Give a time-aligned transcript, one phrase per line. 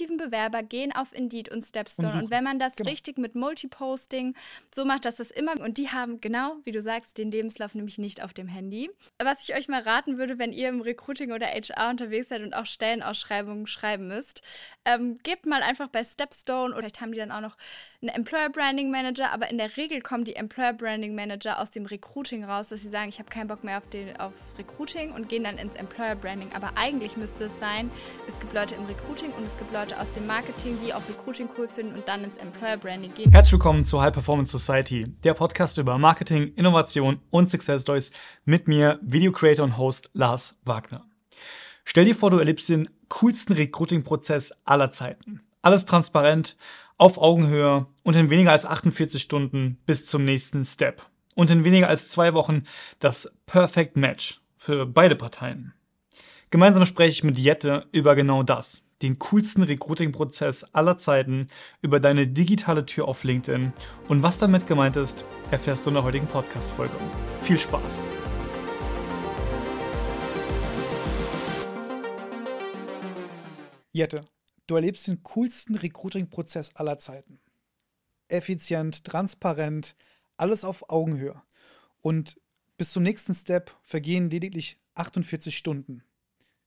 [0.00, 2.12] aktiven Bewerber gehen auf Indeed und Stepstone.
[2.12, 2.90] Und, und wenn man das genau.
[2.90, 4.34] richtig mit Multiposting
[4.74, 7.98] so macht, dass das immer, und die haben genau, wie du sagst, den Lebenslauf nämlich
[7.98, 8.90] nicht auf dem Handy.
[9.22, 12.54] Was ich euch mal raten würde, wenn ihr im Recruiting oder HR unterwegs seid und
[12.54, 14.42] auch Stellenausschreibungen schreiben müsst,
[14.84, 17.56] ähm, gebt mal einfach bei Stepstone oder vielleicht haben die dann auch noch
[18.02, 21.86] einen Employer Branding Manager, aber in der Regel kommen die Employer Branding Manager aus dem
[21.86, 25.28] Recruiting raus, dass sie sagen, ich habe keinen Bock mehr auf, den, auf Recruiting und
[25.28, 26.52] gehen dann ins Employer Branding.
[26.54, 27.90] Aber eigentlich müsste es sein,
[28.26, 31.48] es gibt Leute im Recruiting und es gibt Leute aus dem Marketing, die auch Recruiting
[31.58, 33.32] cool finden und dann ins Employer Branding gehen.
[33.32, 38.10] Herzlich willkommen zur High Performance Society, der Podcast über Marketing, Innovation und Success Stories
[38.44, 41.04] mit mir, Video Creator und Host Lars Wagner.
[41.84, 45.40] Stell dir vor, du erlebst den coolsten Recruiting-Prozess aller Zeiten.
[45.62, 46.56] Alles transparent,
[46.98, 51.02] auf Augenhöhe und in weniger als 48 Stunden bis zum nächsten Step.
[51.34, 52.62] Und in weniger als zwei Wochen
[52.98, 55.72] das Perfect Match für beide Parteien.
[56.50, 58.82] Gemeinsam spreche ich mit Jette über genau das.
[59.02, 61.46] Den coolsten Recruiting-Prozess aller Zeiten
[61.82, 63.72] über deine digitale Tür auf LinkedIn.
[64.08, 66.94] Und was damit gemeint ist, erfährst du in der heutigen Podcast-Folge.
[67.42, 68.00] Viel Spaß!
[73.92, 74.24] Jette,
[74.70, 77.40] Du erlebst den coolsten Recruiting-Prozess aller Zeiten.
[78.28, 79.96] Effizient, transparent,
[80.36, 81.42] alles auf Augenhöhe.
[82.00, 82.40] Und
[82.76, 86.04] bis zum nächsten Step vergehen lediglich 48 Stunden.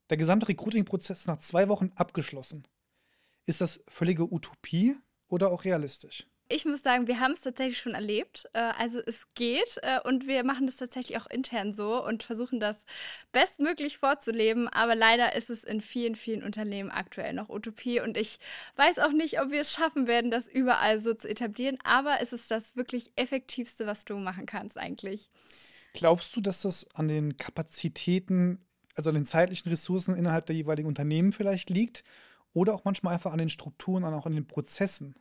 [0.09, 2.67] Der gesamte Recruiting-Prozess ist nach zwei Wochen abgeschlossen.
[3.45, 4.95] Ist das völlige Utopie
[5.27, 6.25] oder auch realistisch?
[6.49, 8.49] Ich muss sagen, wir haben es tatsächlich schon erlebt.
[8.53, 12.59] Äh, also es geht äh, und wir machen das tatsächlich auch intern so und versuchen
[12.59, 12.85] das
[13.31, 14.67] bestmöglich vorzuleben.
[14.67, 18.39] Aber leider ist es in vielen, vielen Unternehmen aktuell noch Utopie und ich
[18.75, 21.79] weiß auch nicht, ob wir es schaffen werden, das überall so zu etablieren.
[21.83, 25.29] Aber es ist das wirklich effektivste, was du machen kannst eigentlich.
[25.93, 28.63] Glaubst du, dass das an den Kapazitäten,
[28.95, 32.03] also an den zeitlichen Ressourcen innerhalb der jeweiligen Unternehmen vielleicht liegt?
[32.53, 35.15] Oder auch manchmal einfach an den Strukturen, auch an den Prozessen?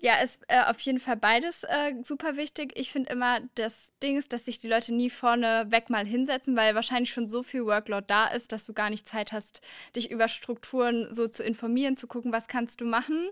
[0.00, 2.72] Ja, ist äh, auf jeden Fall beides äh, super wichtig.
[2.76, 6.56] Ich finde immer, das Ding ist, dass sich die Leute nie vorne weg mal hinsetzen,
[6.56, 9.60] weil wahrscheinlich schon so viel Workload da ist, dass du gar nicht Zeit hast,
[9.96, 13.28] dich über Strukturen so zu informieren, zu gucken, was kannst du machen.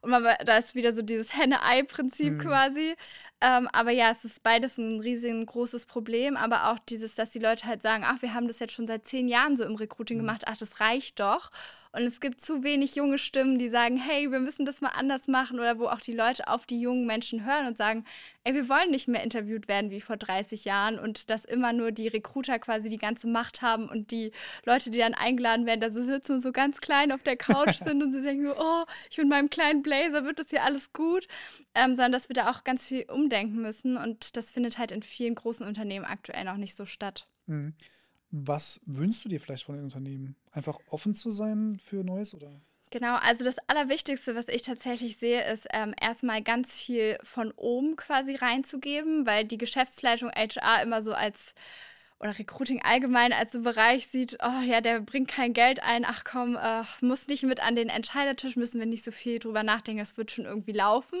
[0.00, 2.38] Und man, da ist wieder so dieses Henne-Ei-Prinzip mhm.
[2.38, 2.96] quasi.
[3.40, 6.36] Ähm, aber ja, es ist beides ein riesengroßes Problem.
[6.36, 9.06] Aber auch dieses, dass die Leute halt sagen, ach, wir haben das jetzt schon seit
[9.06, 10.22] zehn Jahren so im Recruiting mhm.
[10.22, 11.50] gemacht, ach, das reicht doch.
[11.92, 15.26] Und es gibt zu wenig junge Stimmen, die sagen, hey, wir müssen das mal anders
[15.26, 18.04] machen oder wo auch die Leute auf die jungen Menschen hören und sagen,
[18.48, 21.92] ey, wir wollen nicht mehr interviewt werden wie vor 30 Jahren und dass immer nur
[21.92, 24.32] die Recruiter quasi die ganze Macht haben und die
[24.64, 27.74] Leute, die dann eingeladen werden, da so sitzen und so ganz klein auf der Couch
[27.84, 30.94] sind und sie denken so, oh, ich mit meinem kleinen Blazer wird das hier alles
[30.94, 31.28] gut,
[31.74, 35.02] ähm, sondern dass wir da auch ganz viel umdenken müssen und das findet halt in
[35.02, 37.28] vielen großen Unternehmen aktuell noch nicht so statt.
[37.46, 37.74] Mhm.
[38.30, 40.36] Was wünschst du dir vielleicht von den Unternehmen?
[40.52, 42.62] Einfach offen zu sein für Neues oder?
[42.90, 47.96] Genau, also das Allerwichtigste, was ich tatsächlich sehe, ist ähm, erstmal ganz viel von oben
[47.96, 51.54] quasi reinzugeben, weil die Geschäftsleitung HR immer so als
[52.20, 56.24] oder Recruiting allgemein als so Bereich sieht, oh ja, der bringt kein Geld ein, ach
[56.24, 60.00] komm, äh, muss nicht mit an den Entscheidertisch, müssen wir nicht so viel drüber nachdenken,
[60.00, 61.18] das wird schon irgendwie laufen.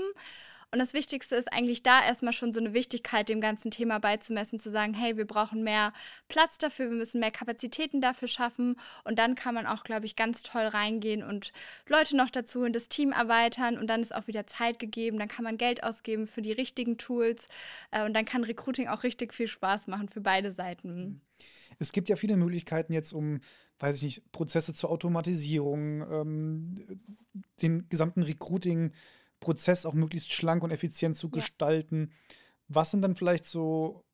[0.70, 4.58] Und das Wichtigste ist eigentlich da erstmal schon so eine Wichtigkeit dem ganzen Thema beizumessen,
[4.58, 5.94] zu sagen, hey, wir brauchen mehr
[6.28, 8.76] Platz dafür, wir müssen mehr Kapazitäten dafür schaffen.
[9.04, 11.52] Und dann kann man auch, glaube ich, ganz toll reingehen und
[11.86, 13.78] Leute noch dazu in das Team erweitern.
[13.78, 15.18] Und dann ist auch wieder Zeit gegeben.
[15.18, 17.48] Dann kann man Geld ausgeben für die richtigen Tools.
[17.90, 21.22] Äh, und dann kann Recruiting auch richtig viel Spaß machen für beide Seiten.
[21.78, 23.40] Es gibt ja viele Möglichkeiten jetzt, um
[23.78, 27.00] weiß ich nicht, Prozesse zur Automatisierung, ähm,
[27.62, 28.92] den gesamten Recruiting
[29.40, 31.34] Prozess auch möglichst schlank und effizient zu ja.
[31.34, 32.12] gestalten.
[32.68, 34.04] Was sind dann vielleicht so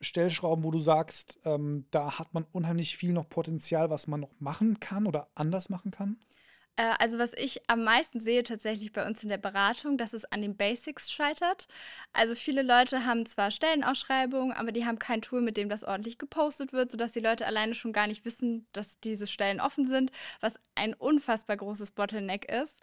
[0.00, 4.40] Stellschrauben, wo du sagst, ähm, da hat man unheimlich viel noch Potenzial, was man noch
[4.40, 6.18] machen kann oder anders machen kann?
[6.76, 10.24] Äh, also was ich am meisten sehe tatsächlich bei uns in der Beratung, dass es
[10.24, 11.66] an den Basics scheitert.
[12.14, 16.18] Also viele Leute haben zwar Stellenausschreibungen, aber die haben kein Tool, mit dem das ordentlich
[16.18, 20.10] gepostet wird, sodass die Leute alleine schon gar nicht wissen, dass diese Stellen offen sind,
[20.40, 22.80] was ein unfassbar großes Bottleneck ist.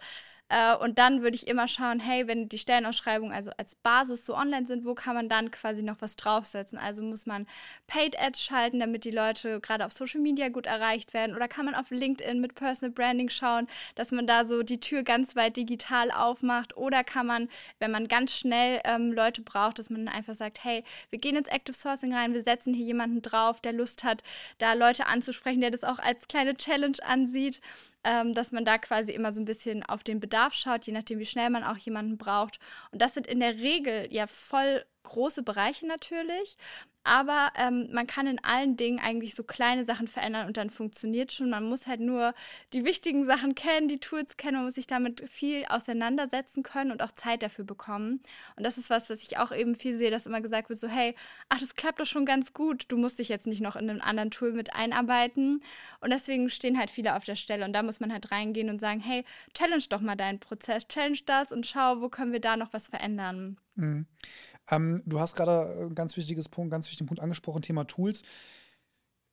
[0.48, 4.34] Äh, und dann würde ich immer schauen, hey, wenn die Stellenausschreibungen also als Basis so
[4.34, 6.78] online sind, wo kann man dann quasi noch was draufsetzen?
[6.78, 7.46] Also muss man
[7.86, 11.36] Paid Ads schalten, damit die Leute gerade auf Social Media gut erreicht werden?
[11.36, 15.02] Oder kann man auf LinkedIn mit Personal Branding schauen, dass man da so die Tür
[15.02, 16.76] ganz weit digital aufmacht?
[16.76, 17.48] Oder kann man,
[17.78, 21.48] wenn man ganz schnell ähm, Leute braucht, dass man einfach sagt, hey, wir gehen ins
[21.48, 24.22] Active Sourcing rein, wir setzen hier jemanden drauf, der Lust hat,
[24.58, 27.60] da Leute anzusprechen, der das auch als kleine Challenge ansieht
[28.04, 31.18] ähm, dass man da quasi immer so ein bisschen auf den Bedarf schaut, je nachdem,
[31.18, 32.58] wie schnell man auch jemanden braucht.
[32.90, 36.56] Und das sind in der Regel ja voll große Bereiche natürlich.
[37.08, 41.32] Aber ähm, man kann in allen Dingen eigentlich so kleine Sachen verändern und dann funktioniert
[41.32, 41.48] schon.
[41.48, 42.34] Man muss halt nur
[42.74, 47.02] die wichtigen Sachen kennen, die Tools kennen, man muss sich damit viel auseinandersetzen können und
[47.02, 48.20] auch Zeit dafür bekommen.
[48.56, 50.86] Und das ist was, was ich auch eben viel sehe, dass immer gesagt wird, so
[50.86, 51.14] hey,
[51.48, 54.02] ach, das klappt doch schon ganz gut, du musst dich jetzt nicht noch in einem
[54.02, 55.62] anderen Tool mit einarbeiten.
[56.00, 58.80] Und deswegen stehen halt viele auf der Stelle und da muss man halt reingehen und
[58.80, 59.24] sagen, hey,
[59.54, 62.88] challenge doch mal deinen Prozess, challenge das und schau, wo können wir da noch was
[62.88, 63.56] verändern.
[63.76, 64.06] Mhm.
[64.70, 68.22] Ähm, du hast gerade ein ganz wichtiges Punkt, ganz wichtigen Punkt angesprochen, Thema Tools.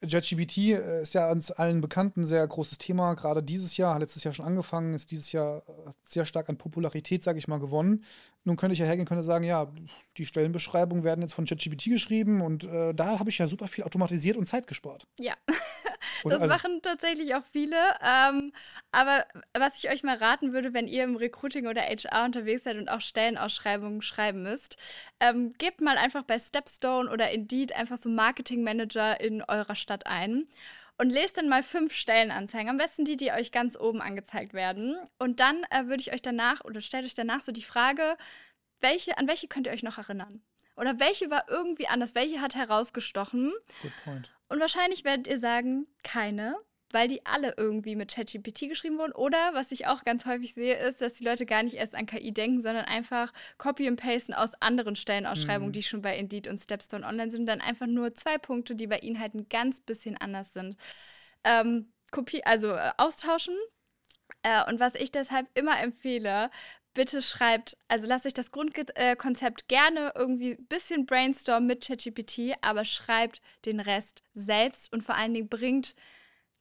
[0.03, 3.13] JetGPT äh, ist ja uns allen bekannt ein sehr großes Thema.
[3.15, 7.23] Gerade dieses Jahr, letztes Jahr schon angefangen, ist dieses Jahr äh, sehr stark an Popularität,
[7.23, 8.03] sage ich mal, gewonnen.
[8.45, 9.71] Nun könnte ich ja hergehen, könnte sagen, ja,
[10.18, 13.83] die Stellenbeschreibungen werden jetzt von JetGPT geschrieben und äh, da habe ich ja super viel
[13.83, 15.07] automatisiert und Zeit gespart.
[15.18, 15.33] Ja.
[16.24, 17.75] das also, machen tatsächlich auch viele.
[18.01, 18.53] Ähm,
[18.92, 19.25] aber
[19.57, 22.88] was ich euch mal raten würde, wenn ihr im Recruiting oder HR unterwegs seid und
[22.88, 24.77] auch Stellenausschreibungen schreiben müsst,
[25.19, 30.06] ähm, gebt mal einfach bei Stepstone oder Indeed einfach so Marketing Manager in eurer Stadt
[30.06, 30.48] ein
[30.97, 32.69] und lest dann mal fünf Stellenanzeigen.
[32.69, 34.97] Am besten die, die euch ganz oben angezeigt werden.
[35.19, 38.18] Und dann äh, würde ich euch danach oder stellt euch danach so die Frage,
[38.81, 40.42] welche, an welche könnt ihr euch noch erinnern?
[40.77, 42.15] Oder welche war irgendwie anders?
[42.15, 43.53] Welche hat herausgestochen?
[43.81, 44.31] Good point.
[44.47, 46.56] Und wahrscheinlich werdet ihr sagen, keine,
[46.95, 49.12] weil die alle irgendwie mit ChatGPT geschrieben wurden.
[49.12, 52.06] Oder was ich auch ganz häufig sehe, ist, dass die Leute gar nicht erst an
[52.06, 55.74] KI denken, sondern einfach Copy and Pasten aus anderen Stellenausschreibungen, mhm.
[55.74, 57.42] die schon bei Indeed und Stepstone online sind.
[57.42, 60.77] Und dann einfach nur zwei Punkte, die bei ihnen halt ein ganz bisschen anders sind.
[61.44, 63.57] Ähm, Kopie, also äh, austauschen.
[64.44, 66.50] Äh, und was ich deshalb immer empfehle,
[66.94, 72.56] bitte schreibt, also lasst euch das Grundkonzept äh, gerne irgendwie ein bisschen brainstormen mit ChatGPT,
[72.62, 75.94] aber schreibt den Rest selbst und vor allen Dingen bringt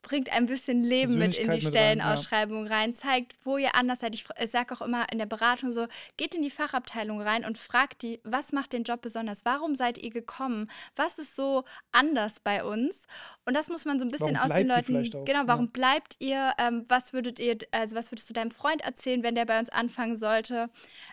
[0.05, 2.77] bringt ein bisschen Leben mit in die Stellenausschreibung rein, ja.
[2.77, 4.15] rein, zeigt, wo ihr anders seid.
[4.15, 5.87] Ich, ich sage auch immer in der Beratung so,
[6.17, 9.45] geht in die Fachabteilung rein und fragt die, was macht den Job besonders?
[9.45, 10.71] Warum seid ihr gekommen?
[10.95, 13.06] Was ist so anders bei uns?
[13.45, 15.71] Und das muss man so ein bisschen warum aus den Leuten, genau, warum ja.
[15.73, 16.53] bleibt ihr?
[16.59, 19.71] Ähm, was würdet ihr, also was würdest du deinem Freund erzählen, wenn der bei uns
[19.71, 20.69] anfangen sollte?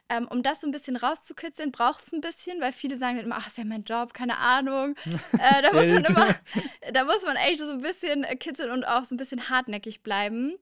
[0.09, 3.25] Ähm, um das so ein bisschen rauszukitzeln, braucht es ein bisschen, weil viele sagen dann
[3.25, 4.95] immer, ach, ist ja mein Job, keine Ahnung.
[5.33, 6.35] äh, da muss man immer,
[6.91, 10.01] da muss man echt so ein bisschen kitzeln und und auch so ein bisschen hartnäckig
[10.01, 10.57] bleiben.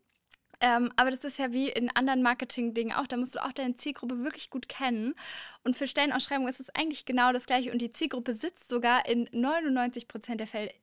[0.62, 3.08] Ähm, aber das ist ja wie in anderen Marketing-Dingen auch.
[3.08, 5.16] Da musst du auch deine Zielgruppe wirklich gut kennen.
[5.64, 7.72] Und für Stellenausschreibungen ist es eigentlich genau das Gleiche.
[7.72, 10.74] Und die Zielgruppe sitzt sogar in 99 Prozent der Fälle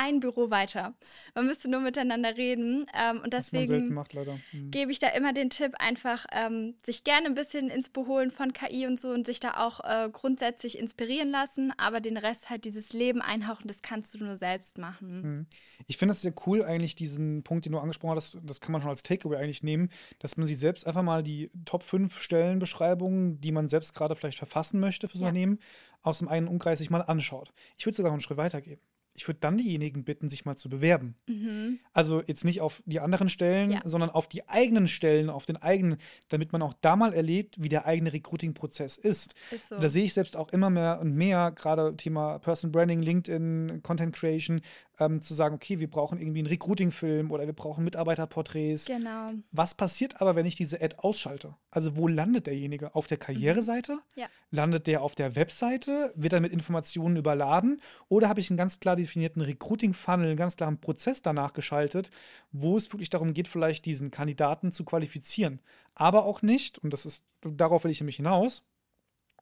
[0.00, 0.94] ein Büro weiter.
[1.34, 2.86] Man müsste nur miteinander reden.
[2.98, 4.70] Ähm, und deswegen mhm.
[4.70, 8.52] gebe ich da immer den Tipp, einfach ähm, sich gerne ein bisschen ins Beholen von
[8.52, 12.64] KI und so und sich da auch äh, grundsätzlich inspirieren lassen, aber den Rest halt
[12.64, 15.22] dieses Leben einhauchen, das kannst du nur selbst machen.
[15.22, 15.46] Mhm.
[15.86, 18.80] Ich finde das sehr cool, eigentlich diesen Punkt, den du angesprochen hast, das kann man
[18.80, 23.40] schon als Takeaway eigentlich nehmen, dass man sich selbst einfach mal die Top 5 Stellenbeschreibungen,
[23.40, 25.28] die man selbst gerade vielleicht verfassen möchte fürs ja.
[25.28, 25.58] Unternehmen,
[26.02, 27.52] aus dem einen Umkreis sich mal anschaut.
[27.76, 28.80] Ich würde sogar noch einen Schritt weitergehen
[29.14, 31.14] ich würde dann diejenigen bitten, sich mal zu bewerben.
[31.26, 31.80] Mhm.
[31.92, 33.80] Also jetzt nicht auf die anderen Stellen, ja.
[33.84, 35.98] sondern auf die eigenen Stellen, auf den eigenen,
[36.28, 39.34] damit man auch da mal erlebt, wie der eigene Recruiting-Prozess ist.
[39.50, 39.78] ist so.
[39.78, 44.14] Da sehe ich selbst auch immer mehr und mehr, gerade Thema Person Branding, LinkedIn, Content
[44.14, 44.62] Creation,
[45.00, 48.84] ähm, zu sagen, okay, wir brauchen irgendwie einen Recruiting-Film oder wir brauchen Mitarbeiterporträts.
[48.84, 49.30] Genau.
[49.50, 51.54] Was passiert aber, wenn ich diese Ad ausschalte?
[51.70, 52.94] Also wo landet derjenige?
[52.94, 53.94] Auf der Karriereseite?
[53.94, 54.00] Mhm.
[54.16, 54.26] Ja.
[54.50, 56.12] Landet der auf der Webseite?
[56.14, 57.80] Wird er mit Informationen überladen?
[58.08, 62.10] Oder habe ich einen ganz klar definierten Recruiting-Funnel, einen ganz klaren Prozess danach geschaltet,
[62.52, 65.60] wo es wirklich darum geht, vielleicht diesen Kandidaten zu qualifizieren?
[65.94, 68.64] Aber auch nicht, und das ist, darauf will ich nämlich hinaus,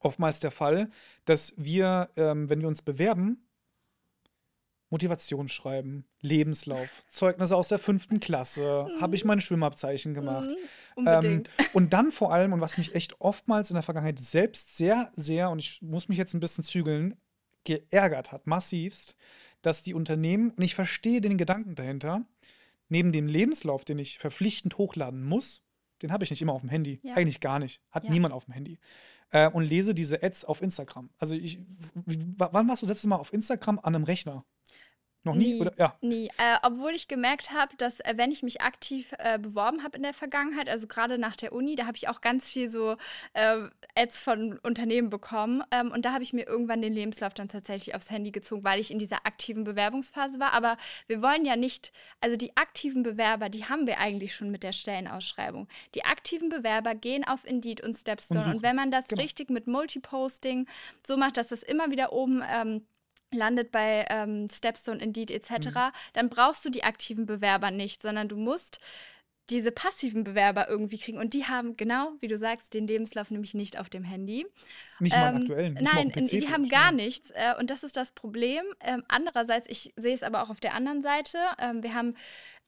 [0.00, 0.90] oftmals der Fall,
[1.24, 3.48] dass wir, ähm, wenn wir uns bewerben,
[4.90, 9.00] Motivationsschreiben, Lebenslauf, Zeugnisse aus der fünften Klasse, mhm.
[9.00, 10.48] habe ich mein Schwimmabzeichen gemacht.
[10.96, 11.06] Mhm.
[11.06, 11.42] Ähm,
[11.74, 15.50] und dann vor allem, und was mich echt oftmals in der Vergangenheit selbst sehr, sehr,
[15.50, 17.16] und ich muss mich jetzt ein bisschen zügeln,
[17.64, 19.14] geärgert hat, massivst,
[19.62, 22.24] dass die Unternehmen, und ich verstehe den Gedanken dahinter,
[22.88, 25.62] neben dem Lebenslauf, den ich verpflichtend hochladen muss,
[26.02, 27.00] den habe ich nicht immer auf dem Handy.
[27.02, 27.14] Ja.
[27.14, 27.80] Eigentlich gar nicht.
[27.90, 28.10] Hat ja.
[28.10, 28.78] niemand auf dem Handy.
[29.30, 31.10] Äh, und lese diese Ads auf Instagram.
[31.18, 31.60] Also ich,
[31.94, 34.44] wann warst du letztes Mal auf Instagram an einem Rechner?
[35.24, 35.54] Noch nie?
[35.54, 35.72] nie oder?
[35.76, 35.96] Ja.
[36.00, 36.28] Nie.
[36.38, 40.02] Äh, obwohl ich gemerkt habe, dass, äh, wenn ich mich aktiv äh, beworben habe in
[40.02, 42.96] der Vergangenheit, also gerade nach der Uni, da habe ich auch ganz viel so
[43.32, 43.58] äh,
[43.96, 45.62] Ads von Unternehmen bekommen.
[45.70, 48.80] Ähm, und da habe ich mir irgendwann den Lebenslauf dann tatsächlich aufs Handy gezogen, weil
[48.80, 50.52] ich in dieser aktiven Bewerbungsphase war.
[50.52, 50.76] Aber
[51.08, 54.72] wir wollen ja nicht, also die aktiven Bewerber, die haben wir eigentlich schon mit der
[54.72, 55.68] Stellenausschreibung.
[55.94, 58.44] Die aktiven Bewerber gehen auf Indeed und Stepstone.
[58.44, 59.22] Und, und wenn man das genau.
[59.22, 60.66] richtig mit Multiposting
[61.04, 62.42] so macht, dass das immer wieder oben.
[62.48, 62.86] Ähm,
[63.32, 65.72] landet bei ähm, Stepstone, Indeed etc., mhm.
[66.14, 68.80] dann brauchst du die aktiven Bewerber nicht, sondern du musst
[69.50, 71.18] diese passiven Bewerber irgendwie kriegen.
[71.18, 74.46] Und die haben genau, wie du sagst, den Lebenslauf nämlich nicht auf dem Handy.
[75.00, 75.70] Nicht mal ähm, aktuell.
[75.70, 77.30] Nicht nein, PC die haben gar nichts.
[77.30, 78.62] Äh, und das ist das Problem.
[78.80, 81.38] Ähm, andererseits, ich sehe es aber auch auf der anderen Seite.
[81.58, 82.14] Ähm, wir haben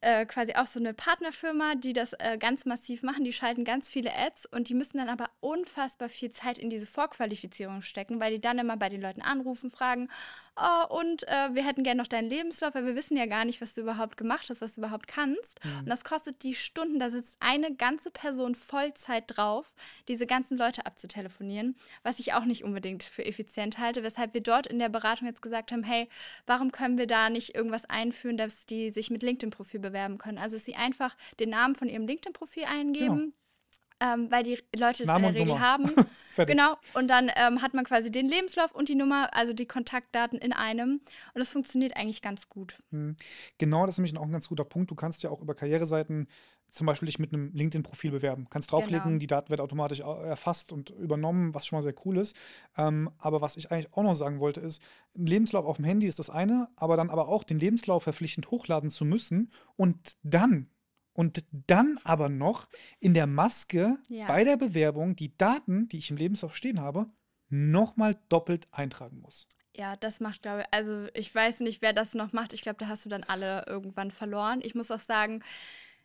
[0.00, 3.24] äh, quasi auch so eine Partnerfirma, die das äh, ganz massiv machen.
[3.24, 6.86] Die schalten ganz viele Ads und die müssen dann aber unfassbar viel Zeit in diese
[6.86, 10.08] Vorqualifizierung stecken, weil die dann immer bei den Leuten anrufen, fragen,
[10.56, 13.60] oh, und äh, wir hätten gerne noch deinen Lebenslauf, weil wir wissen ja gar nicht,
[13.60, 15.64] was du überhaupt gemacht hast, was du überhaupt kannst.
[15.64, 15.80] Mhm.
[15.80, 19.72] Und das kostet die Stunden, da sitzt eine ganze Person Vollzeit drauf,
[20.08, 24.66] diese ganzen Leute abzutelefonieren, was ich auch nicht unbedingt für effizient halte, weshalb wir dort
[24.66, 26.08] in der Beratung jetzt gesagt haben, hey,
[26.46, 30.38] warum können wir da nicht irgendwas einführen, dass die sich mit LinkedIn-Profil bewerben können?
[30.38, 33.16] Also, dass sie einfach den Namen von ihrem LinkedIn-Profil eingeben.
[33.16, 33.32] Genau
[34.00, 35.60] ähm, weil die Leute das Name in der Regel Nummer.
[35.60, 35.90] haben.
[36.46, 36.76] genau.
[36.94, 40.52] Und dann ähm, hat man quasi den Lebenslauf und die Nummer, also die Kontaktdaten in
[40.52, 41.00] einem.
[41.34, 42.78] Und das funktioniert eigentlich ganz gut.
[42.90, 43.16] Hm.
[43.58, 44.90] Genau, das ist nämlich auch ein ganz guter Punkt.
[44.90, 46.28] Du kannst ja auch über Karriereseiten
[46.70, 48.46] zum Beispiel dich mit einem LinkedIn-Profil bewerben.
[48.48, 49.18] Kannst draufklicken, genau.
[49.18, 52.36] die Daten werden automatisch erfasst und übernommen, was schon mal sehr cool ist.
[52.76, 54.82] Ähm, aber was ich eigentlich auch noch sagen wollte, ist,
[55.16, 58.50] ein Lebenslauf auf dem Handy ist das eine, aber dann aber auch den Lebenslauf verpflichtend
[58.50, 60.68] hochladen zu müssen und dann
[61.12, 64.26] und dann aber noch in der Maske ja.
[64.26, 67.06] bei der Bewerbung die Daten, die ich im Lebenslauf stehen habe,
[67.48, 69.48] nochmal doppelt eintragen muss.
[69.76, 72.52] Ja, das macht, glaube ich, also ich weiß nicht, wer das noch macht.
[72.52, 74.60] Ich glaube, da hast du dann alle irgendwann verloren.
[74.62, 75.42] Ich muss auch sagen,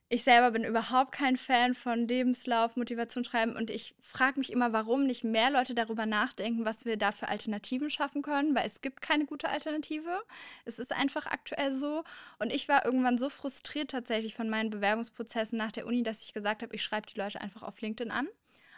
[0.07, 4.71] ich selber bin überhaupt kein Fan von Lebenslauf, Motivation schreiben und ich frage mich immer,
[4.71, 8.81] warum nicht mehr Leute darüber nachdenken, was wir da für Alternativen schaffen können, weil es
[8.81, 10.21] gibt keine gute Alternative.
[10.63, 12.03] Es ist einfach aktuell so
[12.37, 16.33] und ich war irgendwann so frustriert tatsächlich von meinen Bewerbungsprozessen nach der Uni, dass ich
[16.33, 18.27] gesagt habe, ich schreibe die Leute einfach auf LinkedIn an.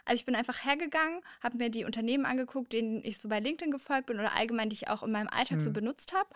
[0.06, 3.70] Also ich bin einfach hergegangen, habe mir die Unternehmen angeguckt, denen ich so bei LinkedIn
[3.70, 5.62] gefolgt bin oder allgemein, die ich auch in meinem Alltag mhm.
[5.62, 6.30] so benutzt habe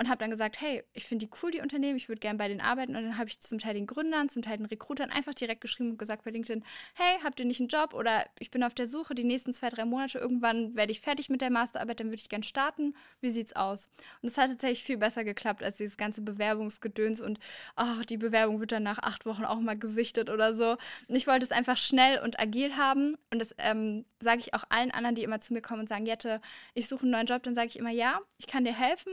[0.00, 2.48] und habe dann gesagt, hey, ich finde die cool, die Unternehmen, ich würde gerne bei
[2.48, 2.96] denen arbeiten.
[2.96, 5.90] Und dann habe ich zum Teil den Gründern, zum Teil den Recruitern einfach direkt geschrieben
[5.90, 6.64] und gesagt bei LinkedIn,
[6.94, 9.68] hey, habt ihr nicht einen Job oder ich bin auf der Suche die nächsten zwei,
[9.68, 12.94] drei Monate, irgendwann werde ich fertig mit der Masterarbeit, dann würde ich gerne starten.
[13.20, 13.90] Wie sieht's aus?
[14.22, 17.38] Und es hat tatsächlich viel besser geklappt als dieses ganze Bewerbungsgedöns und
[17.76, 20.78] oh, die Bewerbung wird dann nach acht Wochen auch mal gesichtet oder so.
[21.08, 24.64] Und ich wollte es einfach schnell und agil haben und das ähm, sage ich auch
[24.70, 26.40] allen anderen, die immer zu mir kommen und sagen, Jette,
[26.72, 29.12] ich suche einen neuen Job, dann sage ich immer, ja, ich kann dir helfen,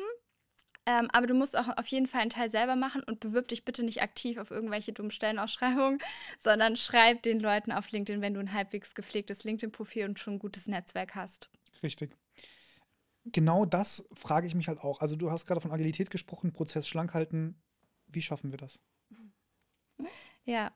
[0.88, 3.66] ähm, aber du musst auch auf jeden Fall einen Teil selber machen und bewirb dich
[3.66, 6.00] bitte nicht aktiv auf irgendwelche dummen Stellenausschreibungen,
[6.40, 10.40] sondern schreib den Leuten auf LinkedIn, wenn du ein halbwegs gepflegtes LinkedIn-Profil und schon ein
[10.40, 11.50] gutes Netzwerk hast.
[11.84, 12.16] Richtig.
[13.26, 15.02] Genau das frage ich mich halt auch.
[15.02, 17.62] Also du hast gerade von Agilität gesprochen, Prozess schlank halten.
[18.08, 18.82] Wie schaffen wir das?
[20.46, 20.72] Ja.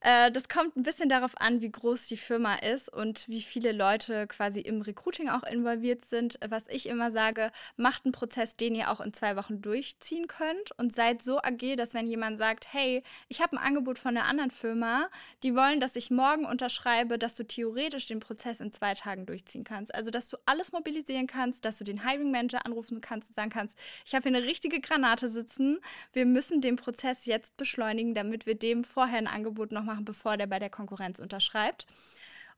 [0.00, 3.72] Äh, das kommt ein bisschen darauf an, wie groß die Firma ist und wie viele
[3.72, 6.38] Leute quasi im Recruiting auch involviert sind.
[6.48, 10.72] Was ich immer sage, macht einen Prozess, den ihr auch in zwei Wochen durchziehen könnt
[10.78, 14.26] und seid so agil, dass wenn jemand sagt, hey, ich habe ein Angebot von einer
[14.26, 15.08] anderen Firma,
[15.42, 19.64] die wollen, dass ich morgen unterschreibe, dass du theoretisch den Prozess in zwei Tagen durchziehen
[19.64, 19.94] kannst.
[19.94, 23.50] Also, dass du alles mobilisieren kannst, dass du den Hiring Manager anrufen kannst und sagen
[23.50, 25.78] kannst, ich habe hier eine richtige Granate sitzen,
[26.14, 30.36] wir müssen den Prozess jetzt beschleunigen, damit wir dem vorher ein Angebot noch machen, bevor
[30.36, 31.86] der bei der Konkurrenz unterschreibt.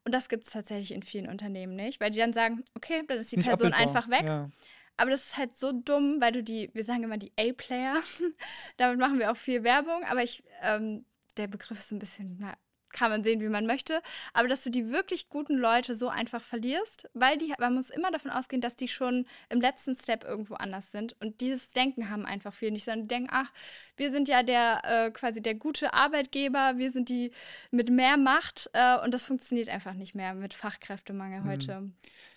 [0.04, 3.18] Und das gibt es tatsächlich in vielen Unternehmen nicht, weil die dann sagen, okay, dann
[3.18, 4.24] ist die ist Person einfach weg.
[4.24, 4.50] Ja.
[4.96, 7.96] Aber das ist halt so dumm, weil du die, wir sagen immer die A-Player,
[8.76, 11.04] damit machen wir auch viel Werbung, aber ich, ähm,
[11.36, 12.54] der Begriff ist so ein bisschen, na,
[12.92, 16.42] kann man sehen, wie man möchte, aber dass du die wirklich guten Leute so einfach
[16.42, 20.54] verlierst, weil die, man muss immer davon ausgehen, dass die schon im letzten Step irgendwo
[20.54, 23.50] anders sind und dieses Denken haben einfach viele nicht, sondern die denken, ach,
[23.96, 27.32] wir sind ja der äh, quasi der gute Arbeitgeber, wir sind die
[27.70, 31.48] mit mehr Macht äh, und das funktioniert einfach nicht mehr mit Fachkräftemangel mhm.
[31.48, 31.92] heute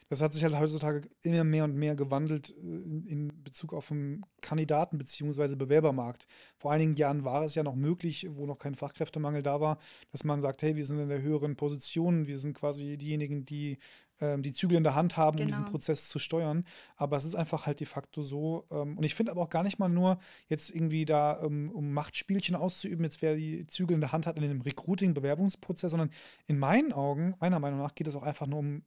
[0.10, 4.26] das hat sich halt heutzutage immer mehr und mehr gewandelt äh, in Bezug auf den
[4.42, 5.56] Kandidaten- bzw.
[5.56, 6.28] Bewerbermarkt.
[6.58, 9.80] Vor einigen Jahren war es ja noch möglich, wo noch kein Fachkräftemangel da war,
[10.12, 13.78] dass man sagt, hey, wir sind in der höheren Position, wir sind quasi diejenigen, die
[14.22, 15.46] ähm, die Zügel in der Hand haben, genau.
[15.46, 15.72] um diesen genau.
[15.72, 16.66] Prozess zu steuern.
[16.96, 18.66] Aber es ist einfach halt de facto so.
[18.72, 21.92] Ähm, und ich finde aber auch gar nicht mal nur jetzt irgendwie da, ähm, um
[21.94, 26.12] Machtspielchen auszuüben, jetzt wer die Zügel in der Hand hat in dem Recruiting-Bewerbungsprozess, sondern
[26.48, 28.84] in meinen Augen, meiner Meinung nach, geht es auch einfach nur um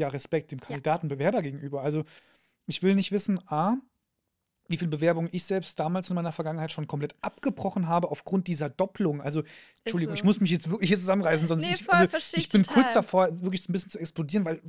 [0.00, 1.42] ja, Respekt dem Kandidatenbewerber ja.
[1.42, 1.82] gegenüber.
[1.82, 2.04] Also
[2.66, 3.76] ich will nicht wissen, A,
[4.70, 8.70] wie viele Bewerbungen ich selbst damals in meiner Vergangenheit schon komplett abgebrochen habe aufgrund dieser
[8.70, 9.20] Doppelung.
[9.20, 9.42] Also,
[9.84, 10.20] Entschuldigung, so.
[10.20, 12.84] ich muss mich jetzt wirklich hier zusammenreißen, sonst nee, ich, also, ich bin total.
[12.84, 14.62] kurz davor, wirklich ein bisschen zu explodieren, weil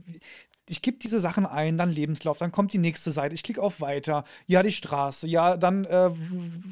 [0.67, 3.79] ich gebe diese Sachen ein, dann Lebenslauf, dann kommt die nächste Seite, ich klicke auf
[3.79, 6.09] Weiter, ja, die Straße, ja, dann, äh,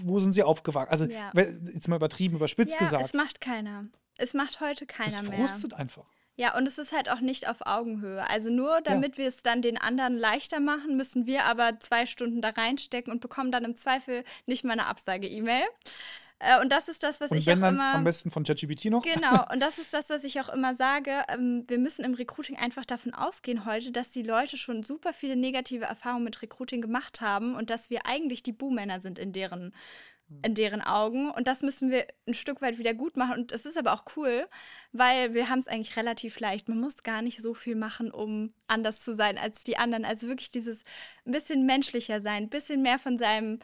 [0.04, 0.90] wo sind sie aufgewacht?
[0.90, 1.32] Also, ja.
[1.36, 3.06] jetzt mal übertrieben, überspitzt ja, gesagt.
[3.06, 3.86] Es macht keiner.
[4.18, 5.34] Es macht heute keiner mehr.
[5.34, 5.80] Es frustet mehr.
[5.80, 6.06] einfach.
[6.40, 8.26] Ja, und es ist halt auch nicht auf Augenhöhe.
[8.30, 9.18] Also nur damit ja.
[9.18, 13.20] wir es dann den anderen leichter machen, müssen wir aber zwei Stunden da reinstecken und
[13.20, 15.64] bekommen dann im Zweifel nicht mal eine Absage-E-Mail.
[16.40, 17.96] Äh, und das ist das, was und ich wenn auch dann immer.
[17.96, 19.04] am besten von ChatGPT noch.
[19.04, 21.12] Genau, und das ist das, was ich auch immer sage.
[21.28, 25.36] Ähm, wir müssen im Recruiting einfach davon ausgehen heute, dass die Leute schon super viele
[25.36, 29.74] negative Erfahrungen mit Recruiting gemacht haben und dass wir eigentlich die Buhmänner sind in deren
[30.44, 31.32] in deren Augen.
[31.32, 33.40] Und das müssen wir ein Stück weit wieder gut machen.
[33.40, 34.48] Und es ist aber auch cool,
[34.92, 36.70] weil wir haben es eigentlich relativ leicht.
[36.70, 40.06] Man muss gar nicht so viel machen, um anders zu sein als die anderen.
[40.06, 40.84] Also wirklich dieses
[41.26, 43.60] ein bisschen menschlicher sein, ein bisschen mehr von seinem,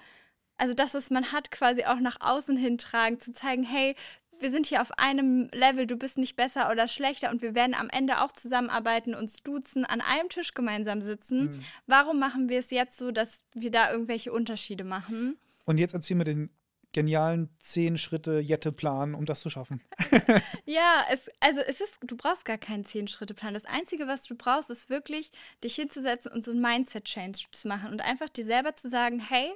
[0.57, 3.95] also das, was man hat, quasi auch nach außen hintragen, zu zeigen, hey,
[4.39, 7.73] wir sind hier auf einem Level, du bist nicht besser oder schlechter und wir werden
[7.73, 11.53] am Ende auch zusammenarbeiten, uns duzen, an einem Tisch gemeinsam sitzen.
[11.53, 11.59] Mhm.
[11.87, 15.37] Warum machen wir es jetzt so, dass wir da irgendwelche Unterschiede machen?
[15.65, 16.49] Und jetzt erzähl mir den
[16.95, 19.81] genialen 10-Schritte-Jette-Plan, um das zu schaffen.
[20.65, 23.53] Ja, es, also es ist, du brauchst gar keinen Zehn-Schritte-Plan.
[23.53, 25.31] Das Einzige, was du brauchst, ist wirklich,
[25.63, 29.53] dich hinzusetzen und so ein Mindset-Change zu machen und einfach dir selber zu sagen, hey,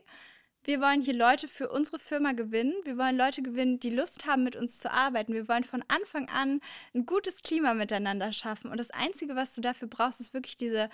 [0.65, 2.73] wir wollen hier Leute für unsere Firma gewinnen.
[2.83, 5.33] Wir wollen Leute gewinnen, die Lust haben, mit uns zu arbeiten.
[5.33, 6.59] Wir wollen von Anfang an
[6.93, 8.69] ein gutes Klima miteinander schaffen.
[8.69, 10.89] Und das Einzige, was du dafür brauchst, ist wirklich diese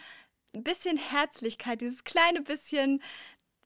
[0.53, 3.01] bisschen Herzlichkeit, dieses kleine bisschen,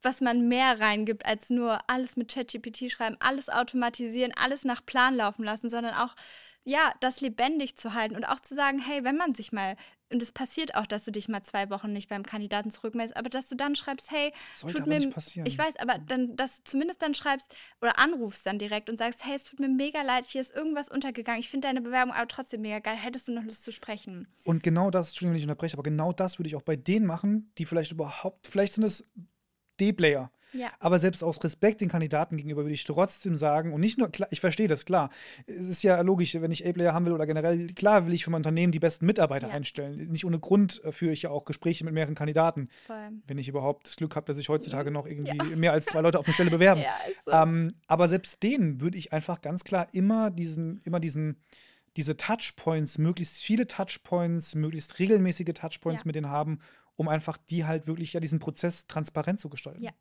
[0.02, 5.14] was man mehr reingibt, als nur alles mit ChatGPT schreiben, alles automatisieren, alles nach Plan
[5.16, 6.14] laufen lassen, sondern auch,
[6.64, 9.76] ja, das lebendig zu halten und auch zu sagen, hey, wenn man sich mal,
[10.12, 13.30] und es passiert auch, dass du dich mal zwei Wochen nicht beim Kandidaten zurückmeldest, aber
[13.30, 15.46] dass du dann schreibst, hey, Sollte tut mir, nicht passieren.
[15.46, 19.24] ich weiß, aber dann, dass du zumindest dann schreibst oder anrufst dann direkt und sagst,
[19.24, 22.28] hey, es tut mir mega leid, hier ist irgendwas untergegangen, ich finde deine Bewerbung aber
[22.28, 24.28] trotzdem mega geil, hättest du noch Lust zu sprechen?
[24.44, 27.06] Und genau das, Entschuldigung, wenn ich unterbreche, aber genau das würde ich auch bei denen
[27.06, 29.08] machen, die vielleicht überhaupt, vielleicht sind es
[29.80, 30.30] D-Player.
[30.52, 30.70] Ja.
[30.80, 34.28] Aber selbst aus Respekt den Kandidaten gegenüber würde ich trotzdem sagen, und nicht nur, klar,
[34.32, 35.10] ich verstehe das, klar.
[35.46, 38.30] Es ist ja logisch, wenn ich A-Player haben will oder generell, klar will ich für
[38.32, 39.54] mein Unternehmen die besten Mitarbeiter Ja.
[39.54, 40.08] einstellen.
[40.10, 43.10] Nicht ohne Grund äh, führe ich ja auch Gespräche mit mehreren Kandidaten, Voll.
[43.28, 46.18] wenn ich überhaupt das Glück habe, dass ich heutzutage noch irgendwie mehr als zwei Leute
[46.18, 46.80] auf eine Stelle bewerben.
[46.84, 46.94] Ja,
[47.24, 47.30] so.
[47.30, 51.36] Ähm, aber selbst denen würde ich einfach ganz klar immer diesen, immer diesen,
[51.96, 56.06] diese Touchpoints, möglichst viele Touchpoints, möglichst regelmäßige Touchpoints Ja.
[56.06, 56.58] mit denen haben,
[57.00, 59.82] um einfach die halt wirklich ja diesen Prozess transparent zu gestalten.
[59.82, 59.92] Ja.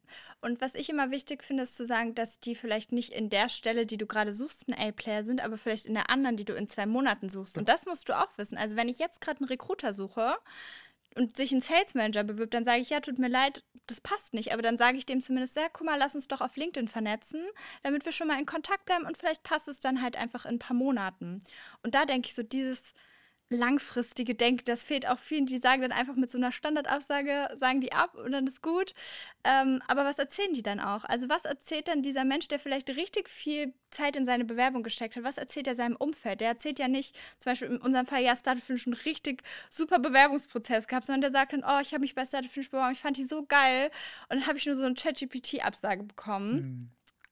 [0.42, 3.48] Und was ich immer wichtig finde, ist zu sagen, dass die vielleicht nicht in der
[3.48, 6.56] Stelle, die du gerade suchst, ein A-Player sind, aber vielleicht in der anderen, die du
[6.56, 7.58] in zwei Monaten suchst.
[7.58, 8.58] Und das musst du auch wissen.
[8.58, 10.36] Also wenn ich jetzt gerade einen Recruiter suche
[11.16, 14.34] und sich ein Sales Manager bewirbt, dann sage ich, ja, tut mir leid, das passt
[14.34, 14.52] nicht.
[14.52, 17.46] Aber dann sage ich dem zumindest, ja, guck mal, lass uns doch auf LinkedIn vernetzen,
[17.82, 20.56] damit wir schon mal in Kontakt bleiben und vielleicht passt es dann halt einfach in
[20.56, 21.40] ein paar Monaten.
[21.82, 22.94] Und da denke ich so, dieses
[23.50, 27.82] langfristige Denken, das fehlt auch vielen, die sagen dann einfach mit so einer Standardaussage, sagen
[27.82, 28.94] die ab und dann ist gut.
[29.44, 31.04] Ähm, aber was erzählen die dann auch?
[31.06, 35.16] Also was erzählt dann dieser Mensch, der vielleicht richtig viel Zeit in seine Bewerbung gesteckt
[35.16, 35.24] hat?
[35.24, 36.42] Was erzählt er seinem Umfeld?
[36.42, 40.00] Der erzählt ja nicht, zum Beispiel in unserem Fall, ja, Startup Finish einen richtig super
[40.00, 43.02] Bewerbungsprozess gehabt, sondern der sagt dann, oh, ich habe mich bei Startup Finish beworben, ich
[43.02, 43.90] fand die so geil.
[44.30, 46.54] Und dann habe ich nur so eine ChatGPT-Absage bekommen.
[46.54, 46.90] Hm.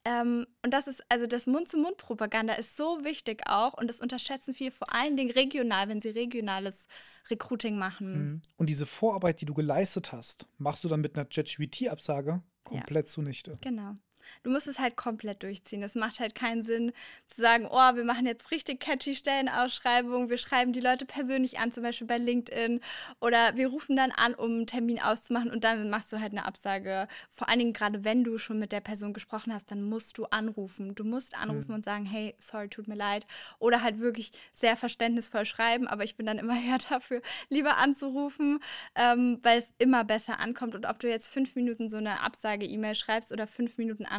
[0.08, 4.70] Ähm, und das ist, also das Mund-zu-Mund-Propaganda ist so wichtig auch und das unterschätzen viele,
[4.70, 6.86] vor allen Dingen regional, wenn sie regionales
[7.28, 8.12] Recruiting machen.
[8.12, 8.42] Mhm.
[8.56, 13.58] Und diese Vorarbeit, die du geleistet hast, machst du dann mit einer ChatGPT-Absage komplett zunichte.
[13.60, 13.96] Genau.
[14.42, 15.82] Du musst es halt komplett durchziehen.
[15.82, 16.92] Es macht halt keinen Sinn
[17.26, 21.72] zu sagen, oh, wir machen jetzt richtig catchy Stellenausschreibungen, wir schreiben die Leute persönlich an,
[21.72, 22.80] zum Beispiel bei LinkedIn,
[23.20, 26.44] oder wir rufen dann an, um einen Termin auszumachen und dann machst du halt eine
[26.44, 27.08] Absage.
[27.30, 30.24] Vor allen Dingen gerade, wenn du schon mit der Person gesprochen hast, dann musst du
[30.26, 30.94] anrufen.
[30.94, 33.26] Du musst anrufen und sagen, hey, sorry, tut mir leid.
[33.58, 38.60] Oder halt wirklich sehr verständnisvoll schreiben, aber ich bin dann immer eher dafür, lieber anzurufen,
[38.94, 40.74] ähm, weil es immer besser ankommt.
[40.74, 44.17] Und ob du jetzt fünf Minuten so eine Absage-E-Mail schreibst oder fünf Minuten anrufst,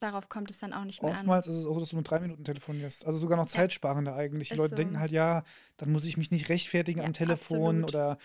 [0.00, 2.20] darauf kommt es dann auch nicht mehr Oftmals ist es auch, dass du nur drei
[2.20, 3.06] Minuten telefonierst.
[3.06, 4.48] Also sogar noch zeitsparender eigentlich.
[4.48, 4.76] Die Ist Leute so.
[4.76, 5.42] denken halt, ja,
[5.76, 7.88] dann muss ich mich nicht rechtfertigen Ja, am Telefon absolut.
[7.94, 8.18] oder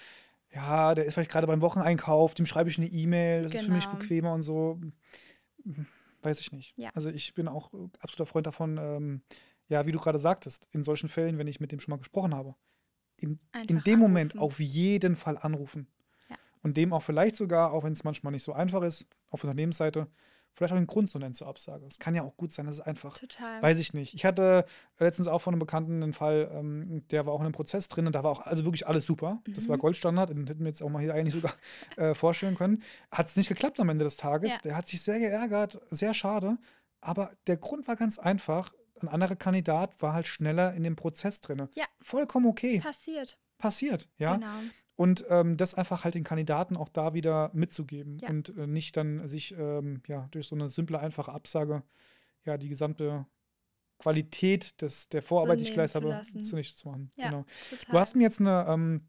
[0.53, 3.71] ja, der ist vielleicht gerade beim Wocheneinkauf, dem schreibe ich eine E-Mail, das ist für
[3.71, 3.97] mich Genau.
[3.97, 4.79] bequemer und so.
[6.21, 6.77] Weiß ich nicht.
[6.77, 6.89] Ja.
[6.93, 9.21] Also ich bin auch absoluter Freund davon, ähm,
[9.67, 12.35] ja, wie du gerade sagtest, in solchen Fällen, wenn ich mit dem schon mal gesprochen
[12.35, 12.55] habe,
[13.19, 14.39] in, in dem Moment anrufen.
[14.45, 15.87] auf jeden Fall anrufen.
[16.61, 20.07] Und dem auch vielleicht sogar, auch wenn es manchmal nicht so einfach ist, auf Unternehmensseite,
[20.53, 21.85] vielleicht auch den Grund so nennen zur Absage.
[21.85, 23.61] Es kann ja auch gut sein, dass es einfach Total.
[23.61, 24.13] Weiß ich nicht.
[24.13, 24.65] Ich hatte
[24.99, 28.05] letztens auch von einem Bekannten einen Fall, ähm, der war auch in einem Prozess drin
[28.07, 29.41] und da war auch also wirklich alles super.
[29.47, 29.69] Das Mhm.
[29.69, 31.53] war Goldstandard, den hätten wir jetzt auch mal hier eigentlich sogar
[31.97, 32.83] äh, vorstellen können.
[33.11, 34.53] Hat es nicht geklappt am Ende des Tages.
[34.53, 34.57] Ja.
[34.63, 36.57] Der hat sich sehr geärgert, sehr schade.
[37.01, 38.73] Aber der Grund war ganz einfach.
[39.01, 41.67] Ein anderer Kandidat war halt schneller in dem Prozess drin.
[41.75, 41.85] Ja.
[41.99, 42.79] Vollkommen okay.
[42.79, 43.37] Passiert.
[43.57, 44.35] Passiert, ja.
[44.35, 44.47] Genau.
[44.95, 48.29] Und ähm, das einfach halt den Kandidaten auch da wieder mitzugeben Ja.
[48.29, 51.83] und äh, nicht dann sich ähm, ja, durch so eine simple, einfache Absage
[52.45, 53.25] ja die gesamte
[53.99, 56.43] Qualität des, der Vorarbeit, die ich zu habe, lassen.
[56.43, 57.09] zunichte zu machen.
[57.15, 57.45] Ja, Genau.
[57.69, 57.91] total.
[57.91, 59.07] Du hast mir jetzt eine ähm,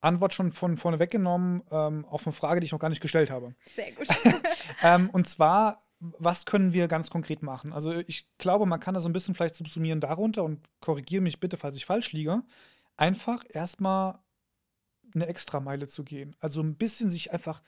[0.00, 3.30] Antwort schon von vorne weggenommen ähm, auf eine Frage, die ich noch gar nicht gestellt
[3.30, 3.54] habe.
[3.76, 4.06] Sehr gut.
[4.82, 7.72] Ähm, und zwar, was können wir ganz konkret machen?
[7.72, 11.38] Also ich glaube, man kann das so ein bisschen vielleicht subsumieren darunter und korrigiere mich
[11.40, 12.42] bitte, falls ich falsch liege.
[12.96, 14.18] Einfach erstmal
[15.14, 16.36] eine Extrameile zu gehen.
[16.40, 17.62] Also ein bisschen sich einfach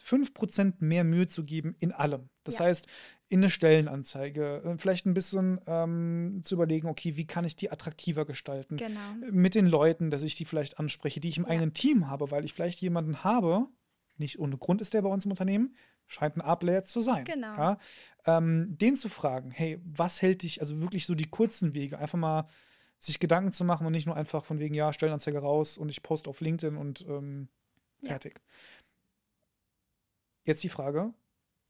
[0.00, 2.30] 5% mehr Mühe zu geben in allem.
[2.44, 2.66] Das ja.
[2.66, 2.86] heißt,
[3.28, 7.70] in eine Stellenanzeige, äh, vielleicht ein bisschen ähm, zu überlegen, okay, wie kann ich die
[7.70, 8.76] attraktiver gestalten?
[8.76, 9.00] Genau.
[9.30, 11.50] Mit den Leuten, dass ich die vielleicht anspreche, die ich im ja.
[11.50, 13.66] eigenen Team habe, weil ich vielleicht jemanden habe,
[14.16, 15.74] nicht ohne Grund ist der bei uns im Unternehmen,
[16.06, 17.24] scheint ein Ablayer zu sein.
[17.24, 17.54] Genau.
[17.56, 17.78] Ja?
[18.26, 22.18] Ähm, den zu fragen, hey, was hält dich, also wirklich so die kurzen Wege, einfach
[22.18, 22.48] mal
[23.04, 26.02] sich Gedanken zu machen und nicht nur einfach von wegen, ja, Stellenanzeige raus und ich
[26.02, 27.48] poste auf LinkedIn und ähm,
[28.02, 28.34] fertig.
[28.36, 28.40] Ja.
[30.44, 31.12] Jetzt die Frage,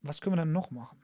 [0.01, 1.02] was können wir dann noch machen?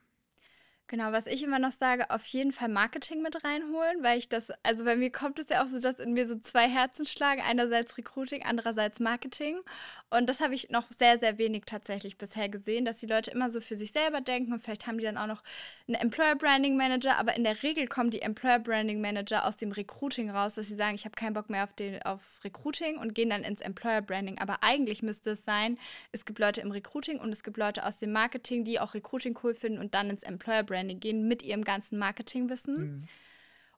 [0.90, 4.46] Genau, was ich immer noch sage, auf jeden Fall Marketing mit reinholen, weil ich das,
[4.62, 7.42] also bei mir kommt es ja auch so, dass in mir so zwei Herzen schlagen,
[7.42, 9.60] einerseits Recruiting, andererseits Marketing.
[10.08, 13.50] Und das habe ich noch sehr, sehr wenig tatsächlich bisher gesehen, dass die Leute immer
[13.50, 15.42] so für sich selber denken und vielleicht haben die dann auch noch
[15.86, 19.72] einen Employer Branding Manager, aber in der Regel kommen die Employer Branding Manager aus dem
[19.72, 23.14] Recruiting raus, dass sie sagen, ich habe keinen Bock mehr auf, den, auf Recruiting und
[23.14, 24.38] gehen dann ins Employer Branding.
[24.38, 25.78] Aber eigentlich müsste es sein,
[26.12, 29.38] es gibt Leute im Recruiting und es gibt Leute aus dem Marketing, die auch Recruiting
[29.42, 32.76] cool finden und dann ins Employer Branding Branding gehen mit ihrem ganzen Marketingwissen.
[32.76, 33.02] Mhm.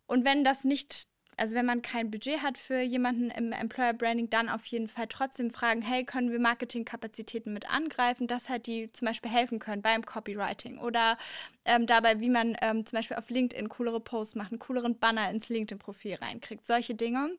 [0.06, 4.28] Und wenn das nicht, also wenn man kein Budget hat für jemanden im Employer Branding,
[4.28, 8.92] dann auf jeden Fall trotzdem fragen, hey, können wir Marketingkapazitäten mit angreifen, dass halt die
[8.92, 11.16] zum Beispiel helfen können beim Copywriting oder
[11.64, 15.30] ähm, dabei, wie man ähm, zum Beispiel auf LinkedIn coolere Posts macht, einen cooleren Banner
[15.30, 16.66] ins LinkedIn-Profil reinkriegt.
[16.66, 17.30] Solche Dinge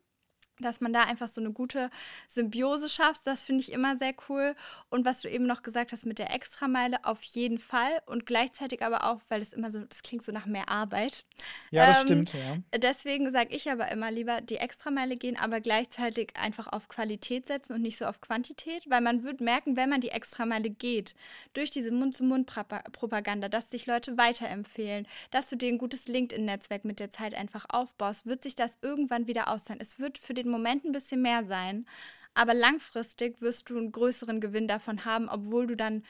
[0.61, 1.89] dass man da einfach so eine gute
[2.27, 3.27] Symbiose schafft.
[3.27, 4.55] Das finde ich immer sehr cool.
[4.89, 8.01] Und was du eben noch gesagt hast mit der Extrameile, auf jeden Fall.
[8.05, 11.25] Und gleichzeitig aber auch, weil es immer so, das klingt so nach mehr Arbeit.
[11.71, 12.57] Ja, das ähm, stimmt, ja.
[12.77, 17.73] Deswegen sage ich aber immer lieber die Extrameile gehen, aber gleichzeitig einfach auf Qualität setzen
[17.73, 21.15] und nicht so auf Quantität, weil man wird merken, wenn man die Extrameile geht,
[21.53, 27.11] durch diese Mund-zu-Mund-Propaganda, dass dich Leute weiterempfehlen, dass du dir ein gutes LinkedIn-Netzwerk mit der
[27.11, 29.81] Zeit einfach aufbaust, wird sich das irgendwann wieder auszahlen.
[29.81, 31.85] Es wird für den Moment ein bisschen mehr sein,
[32.33, 36.03] aber langfristig wirst du einen größeren Gewinn davon haben, obwohl du dann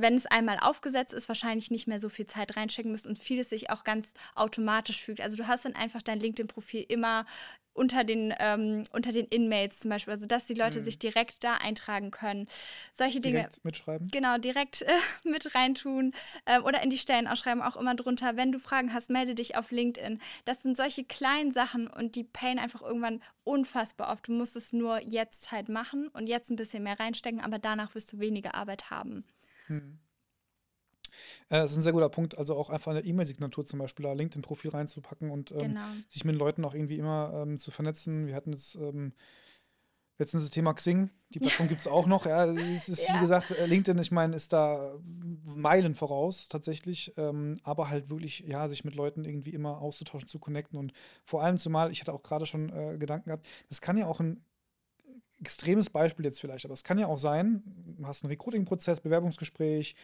[0.00, 3.50] wenn es einmal aufgesetzt ist, wahrscheinlich nicht mehr so viel Zeit reinstecken müsst und vieles
[3.50, 5.20] sich auch ganz automatisch fügt.
[5.20, 7.26] Also du hast dann einfach dein LinkedIn-Profil immer
[7.72, 10.84] unter den, ähm, unter den Inmates zum Beispiel, also dass die Leute mhm.
[10.84, 12.48] sich direkt da eintragen können.
[12.92, 13.38] Solche Dinge.
[13.38, 14.08] Direkt mitschreiben.
[14.08, 14.92] Genau, direkt äh,
[15.24, 16.12] mit reintun
[16.44, 18.36] äh, oder in die Stellenausschreibung auch immer drunter.
[18.36, 20.20] Wenn du Fragen hast, melde dich auf LinkedIn.
[20.44, 24.28] Das sind solche kleinen Sachen und die payen einfach irgendwann unfassbar oft.
[24.28, 27.94] Du musst es nur jetzt halt machen und jetzt ein bisschen mehr reinstecken, aber danach
[27.94, 29.24] wirst du weniger Arbeit haben.
[29.70, 29.98] Hm.
[31.48, 34.12] Äh, das ist ein sehr guter Punkt, also auch einfach eine E-Mail-Signatur zum Beispiel, da
[34.12, 35.86] LinkedIn-Profil reinzupacken und ähm, genau.
[36.08, 38.26] sich mit den Leuten auch irgendwie immer ähm, zu vernetzen.
[38.26, 39.12] Wir hatten jetzt ähm,
[40.18, 42.26] letztens das Thema Xing, die Plattform gibt es auch noch.
[42.26, 43.14] Ja, es ist, ja.
[43.14, 44.94] wie gesagt, äh, LinkedIn, ich meine, ist da
[45.44, 50.38] Meilen voraus tatsächlich, ähm, aber halt wirklich, ja, sich mit Leuten irgendwie immer auszutauschen, zu
[50.38, 50.92] connecten und
[51.24, 54.20] vor allem zumal, ich hatte auch gerade schon äh, Gedanken gehabt, das kann ja auch
[54.20, 54.44] ein
[55.40, 57.62] extremes Beispiel jetzt vielleicht, aber es kann ja auch sein,
[57.98, 59.94] du hast einen Recruiting-Prozess, Bewerbungsgespräch,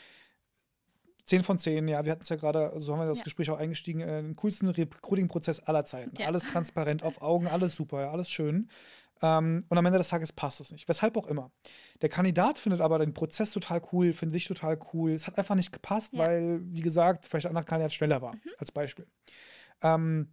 [1.27, 3.25] 10 von 10, ja, wir hatten es ja gerade, so haben wir das ja.
[3.25, 6.17] Gespräch auch eingestiegen, äh, den coolsten Recruiting-Prozess aller Zeiten.
[6.19, 6.27] Ja.
[6.27, 8.69] Alles transparent, auf Augen, alles super, ja, alles schön.
[9.23, 10.89] Ähm, und am Ende des Tages passt es nicht.
[10.89, 11.51] Weshalb auch immer.
[12.03, 15.13] Der Kandidat findet aber den Prozess total cool, findet dich total cool.
[15.13, 16.21] Es hat einfach nicht gepasst, ja.
[16.21, 18.51] weil, wie gesagt, vielleicht ein anderer Kandidat schneller war, mhm.
[18.59, 19.07] als Beispiel.
[19.83, 20.29] Ähm,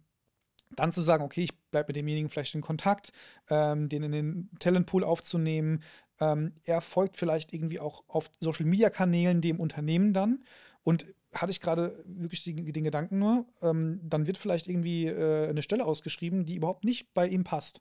[0.70, 3.12] dann zu sagen, okay, ich bleibe mit demjenigen vielleicht in Kontakt,
[3.48, 5.82] ähm, den in den Talentpool aufzunehmen.
[6.20, 10.44] Ähm, er folgt vielleicht irgendwie auch auf Social Media Kanälen dem Unternehmen dann
[10.82, 15.48] und hatte ich gerade wirklich den, den Gedanken nur, ähm, dann wird vielleicht irgendwie äh,
[15.48, 17.80] eine Stelle ausgeschrieben, die überhaupt nicht bei ihm passt.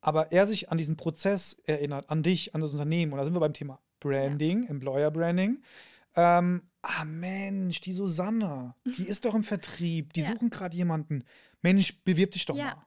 [0.00, 3.12] Aber er sich an diesen Prozess erinnert, an dich, an das Unternehmen.
[3.12, 4.68] Und da sind wir beim Thema Branding, ja.
[4.68, 5.62] Employer Branding.
[6.14, 10.28] Ähm, ah Mensch, die Susanne, die ist doch im Vertrieb, die ja.
[10.28, 11.24] suchen gerade jemanden.
[11.64, 12.76] Mensch, bewirb dich doch ja.
[12.76, 12.86] mal.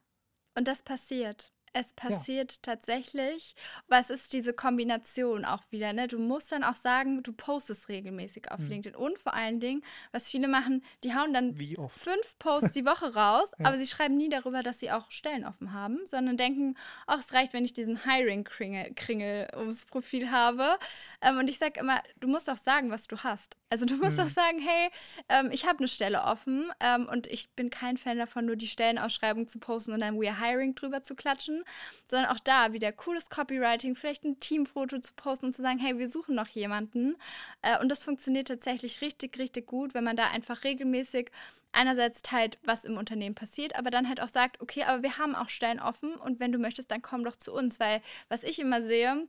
[0.56, 1.52] Und das passiert.
[1.80, 2.58] Es passiert ja.
[2.64, 3.56] tatsächlich.
[3.88, 5.94] Was ist diese Kombination auch wieder?
[5.94, 6.08] Ne?
[6.08, 8.70] Du musst dann auch sagen, du postest regelmäßig auf mhm.
[8.70, 8.96] LinkedIn.
[8.96, 13.52] Und vor allen Dingen, was viele machen, die hauen dann fünf Posts die Woche raus,
[13.60, 13.68] ja.
[13.68, 17.32] aber sie schreiben nie darüber, dass sie auch Stellen offen haben, sondern denken, ach, es
[17.34, 20.80] reicht, wenn ich diesen Hiring-Kringel ums Profil habe.
[21.22, 23.56] Ähm, und ich sage immer, du musst auch sagen, was du hast.
[23.70, 24.24] Also du musst mhm.
[24.24, 24.90] auch sagen, hey,
[25.30, 28.68] ähm, ich habe eine Stelle offen ähm, und ich bin kein Fan davon, nur die
[28.68, 31.64] Stellenausschreibung zu posten und dann We're Hiring drüber zu klatschen,
[32.10, 35.98] sondern auch da wieder cooles Copywriting, vielleicht ein Teamfoto zu posten und zu sagen, hey,
[35.98, 37.16] wir suchen noch jemanden.
[37.62, 41.32] Äh, und das funktioniert tatsächlich richtig, richtig gut, wenn man da einfach regelmäßig
[41.72, 45.36] einerseits teilt, was im Unternehmen passiert, aber dann halt auch sagt, okay, aber wir haben
[45.36, 48.60] auch Stellen offen und wenn du möchtest, dann komm doch zu uns, weil was ich
[48.60, 49.28] immer sehe,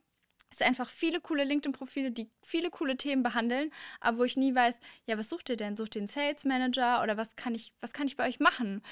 [0.50, 4.54] Es sind einfach viele coole LinkedIn-Profile, die viele coole Themen behandeln, aber wo ich nie
[4.54, 5.76] weiß, ja, was sucht ihr denn?
[5.76, 8.82] Sucht ihr einen Sales Manager oder was kann ich, was kann ich bei euch machen?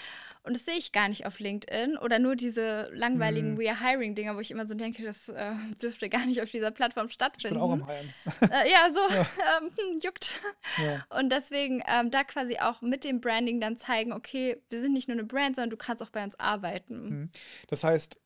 [0.43, 3.59] Und das sehe ich gar nicht auf LinkedIn oder nur diese langweiligen Mhm.
[3.59, 6.71] We are Hiring-Dinger, wo ich immer so denke, das äh, dürfte gar nicht auf dieser
[6.71, 7.55] Plattform Ich stattfinden.
[7.57, 8.13] bin auch am Heilen.
[8.43, 10.41] Äh, ja, so, Ähm, hm, juckt.
[10.85, 11.07] Ja.
[11.19, 15.09] Und deswegen ähm, da quasi auch mit dem Branding dann zeigen, okay, wir sind nicht
[15.09, 17.09] nur eine Brand, sondern du kannst auch bei uns arbeiten.
[17.09, 17.31] Mhm.
[17.69, 18.19] Das heißt,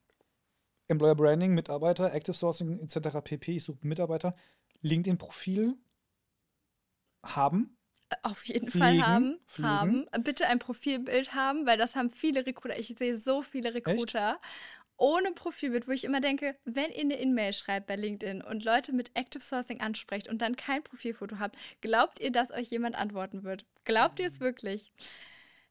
[0.91, 3.19] Employer Branding, Mitarbeiter, Active Sourcing etc.
[3.23, 3.57] pp.
[3.57, 4.35] Ich suche Mitarbeiter.
[4.83, 5.77] LinkedIn-Profil
[7.25, 7.77] haben.
[8.23, 9.69] Auf jeden Fliegen, Fall haben, fliegen.
[9.69, 10.07] haben.
[10.25, 12.77] Bitte ein Profilbild haben, weil das haben viele Recruiter.
[12.79, 14.41] Ich sehe so viele Recruiter
[15.01, 18.93] ohne Profilbild, wo ich immer denke, wenn ihr eine In-Mail schreibt bei LinkedIn und Leute
[18.93, 23.43] mit Active Sourcing ansprecht und dann kein Profilfoto habt, glaubt ihr, dass euch jemand antworten
[23.43, 23.65] wird?
[23.85, 24.93] Glaubt ihr es wirklich?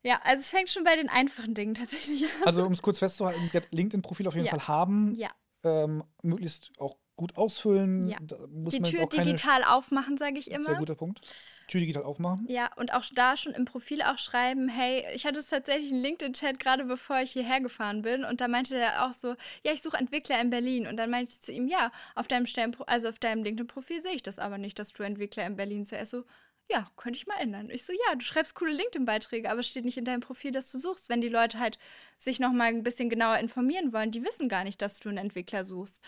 [0.03, 2.29] Ja, also es fängt schon bei den einfachen Dingen tatsächlich an.
[2.45, 4.51] Also, um es kurz festzuhalten, LinkedIn-Profil auf jeden Ja.
[4.51, 5.13] Fall haben.
[5.15, 5.29] Ja.
[5.63, 8.07] Ähm, möglichst auch gut ausfüllen.
[8.07, 8.17] Ja.
[8.21, 10.75] Die Tür digital aufmachen, sage ich Sehr immer.
[10.75, 11.19] guter Punkt.
[11.67, 12.45] Tür digital aufmachen.
[12.49, 16.01] Ja, und auch da schon im Profil auch schreiben, hey, ich hatte es tatsächlich einen
[16.01, 19.35] LinkedIn-Chat gerade bevor ich hierher gefahren bin und da meinte der auch so,
[19.65, 22.45] ja, ich suche Entwickler in Berlin und dann meinte ich zu ihm, ja, auf deinem
[22.87, 26.11] also auf deinem LinkedIn-Profil sehe ich das aber nicht, dass du Entwickler in Berlin zuerst
[26.11, 26.23] so,
[26.69, 27.69] ja, könnte ich mal ändern.
[27.71, 30.71] Ich so, ja, du schreibst coole LinkedIn-Beiträge, aber es steht nicht in deinem Profil, dass
[30.71, 31.09] du suchst.
[31.09, 31.77] Wenn die Leute halt
[32.17, 35.17] sich noch mal ein bisschen genauer informieren wollen, die wissen gar nicht, dass du einen
[35.17, 35.99] Entwickler suchst.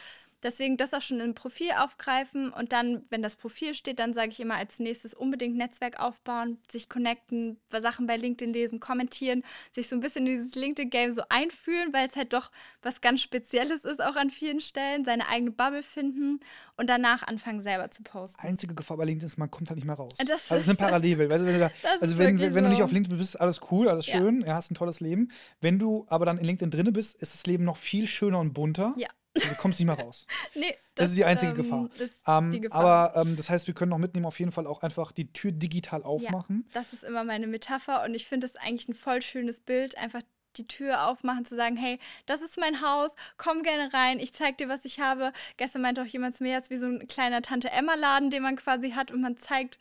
[0.43, 4.29] Deswegen das auch schon im Profil aufgreifen und dann, wenn das Profil steht, dann sage
[4.29, 9.87] ich immer als nächstes unbedingt Netzwerk aufbauen, sich connecten, Sachen bei LinkedIn lesen, kommentieren, sich
[9.87, 12.51] so ein bisschen in dieses LinkedIn-Game so einfühlen, weil es halt doch
[12.81, 16.39] was ganz Spezielles ist, auch an vielen Stellen, seine eigene Bubble finden
[16.77, 18.41] und danach anfangen selber zu posten.
[18.41, 20.13] Einzige Gefahr bei LinkedIn ist, man kommt halt nicht mehr raus.
[20.17, 21.29] Das also ist eine Parallelwelt.
[21.29, 23.59] Weißt du, wenn du, da, Das also wenn, wenn du nicht auf LinkedIn bist, alles
[23.71, 24.19] cool, alles Ja.
[24.19, 25.31] schön, ja, hast ein tolles Leben.
[25.59, 28.53] Wenn du aber dann in LinkedIn drin bist, ist das Leben noch viel schöner und
[28.53, 28.93] bunter.
[28.97, 29.07] Ja.
[29.35, 30.27] Also du kommst nicht mehr raus.
[30.55, 31.89] Nee, Das, ist die einzige ähm, Gefahr.
[32.27, 33.11] Ähm, die Gefahr.
[33.13, 35.51] aber ähm, das heißt, wir können noch mitnehmen, auf jeden Fall auch einfach die Tür
[35.51, 36.69] digital aufmachen.
[36.73, 40.21] Das ist immer meine Metapher und ich finde es eigentlich ein voll schönes Bild, einfach
[40.57, 44.57] die Tür aufmachen, zu sagen, hey, das ist mein Haus, komm gerne rein, ich zeig
[44.57, 45.31] dir, was ich habe.
[45.57, 48.55] Gestern meinte auch jemand zu mir, es ist wie so ein kleiner Tante-Emma-Laden, den man
[48.57, 49.77] quasi hat und man zeigt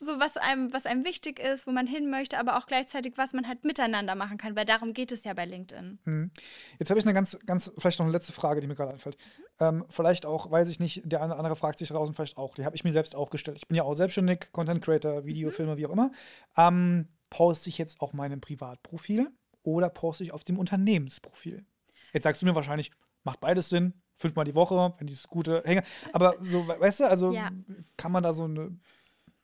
[0.00, 3.32] so, was einem, was einem wichtig ist, wo man hin möchte, aber auch gleichzeitig, was
[3.32, 5.98] man halt miteinander machen kann, weil darum geht es ja bei LinkedIn.
[6.04, 6.30] Mhm.
[6.78, 9.16] Jetzt habe ich eine ganz, ganz, vielleicht noch eine letzte Frage, die mir gerade einfällt.
[9.60, 12.54] Ähm, vielleicht auch, weiß ich nicht, der eine oder andere fragt sich draußen vielleicht auch,
[12.56, 13.58] die habe ich mir selbst auch gestellt.
[13.58, 16.10] Ich bin ja auch selbstständig, Content Creator, Videofilmer, wie auch immer.
[16.56, 19.30] Ähm, poste ich jetzt auf meinem Privatprofil
[19.62, 21.64] oder poste ich auf dem Unternehmensprofil?
[22.12, 22.90] Jetzt sagst du mir wahrscheinlich,
[23.22, 25.82] macht beides Sinn, fünfmal die Woche, wenn die gute Hänge.
[26.12, 27.50] Aber so, we- weißt du, also Ja.
[27.96, 28.76] kann man da so eine.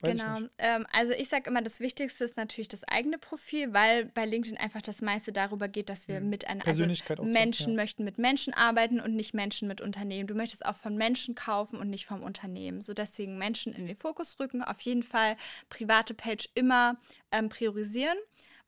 [0.01, 0.39] Weiß Genau.
[0.59, 4.59] Ähm, also ich sage immer, das Wichtigste ist natürlich das eigene Profil, weil bei LinkedIn
[4.59, 7.77] einfach das meiste darüber geht, dass wir miteinander, also Persönlichkeit auch zeigen, Menschen ja.
[7.77, 10.27] möchten mit Menschen arbeiten und nicht Menschen mit Unternehmen.
[10.27, 12.81] Du möchtest auch von Menschen kaufen und nicht vom Unternehmen.
[12.81, 14.63] So deswegen Menschen in den Fokus rücken.
[14.63, 15.37] Auf jeden Fall
[15.69, 16.97] private Page immer
[17.31, 18.17] ähm, priorisieren.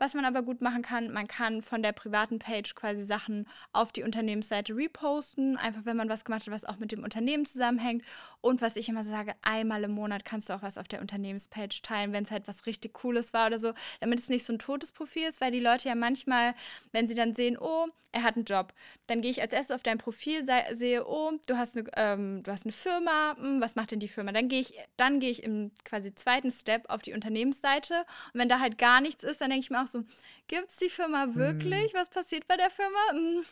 [0.02, 3.92] Was man aber gut machen kann, man kann von der privaten Page quasi Sachen auf
[3.92, 8.04] die Unternehmensseite reposten, einfach wenn man was gemacht hat, was auch mit dem Unternehmen zusammenhängt.
[8.40, 11.82] Und was ich immer sage, einmal im Monat kannst du auch was auf der Unternehmenspage
[11.82, 14.58] teilen, wenn es halt was richtig Cooles war oder so, damit es nicht so ein
[14.58, 16.56] totes Profil ist, weil die Leute ja manchmal,
[16.90, 18.74] wenn sie dann sehen, oh, er hat einen Job,
[19.06, 22.52] dann gehe ich als erstes auf dein Profil, sehe, oh, du hast eine, ähm, du
[22.52, 24.32] hast eine Firma, hm, was macht denn die Firma?
[24.32, 28.50] Dann gehe ich, dann gehe ich im quasi zweiten Step auf die Unternehmensseite und wenn
[28.50, 30.04] da halt gar nichts ist, dann denke ich mir auch so,
[30.48, 31.94] gibt es die Firma wirklich?
[31.94, 32.98] Was passiert bei der Firma?
[33.10, 33.44] Hm.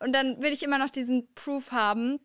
[0.00, 2.18] Und dann will ich immer noch diesen Proof haben.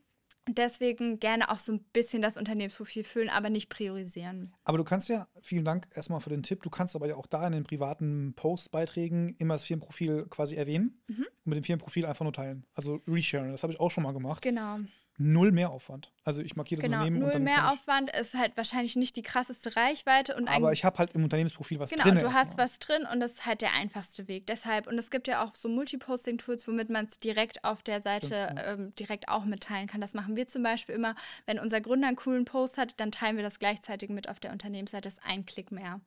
[0.47, 4.55] Und Deswegen gerne auch so ein bisschen das Unternehmensprofil füllen, aber nicht priorisieren.
[4.63, 7.27] Aber du kannst ja, vielen Dank erstmal für den Tipp, du kannst aber ja auch
[7.27, 11.27] da in den privaten Postbeiträgen immer das Firmenprofil quasi erwähnen Mhm.
[11.45, 12.65] und mit dem Firmenprofil einfach nur teilen.
[12.73, 13.51] Also resharen.
[13.51, 14.41] Das habe ich auch schon mal gemacht.
[14.41, 14.79] Genau.
[15.21, 16.11] Null Mehraufwand.
[16.23, 18.57] Also ich markiere das Genau, Unternehmen null und dann mehr kann ich, Aufwand ist halt
[18.57, 22.19] wahrscheinlich nicht die krasseste Reichweite und Aber ich habe halt im Unternehmensprofil was Genau, drin.
[22.19, 24.47] du hast was drin und das ist halt der einfachste Weg.
[24.47, 28.55] Deshalb, und es gibt ja auch so Multiposting-Tools, womit man es direkt auf der Seite
[28.65, 30.01] ähm, direkt auch mitteilen kann.
[30.01, 33.35] Das machen wir zum Beispiel immer, wenn unser Gründer einen coolen Post hat, dann teilen
[33.37, 35.03] wir das gleichzeitig mit auf der Unternehmensseite.
[35.03, 36.01] Das ist ein Klick mehr.